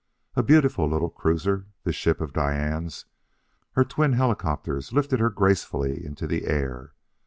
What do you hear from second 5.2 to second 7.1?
gracefully into the air.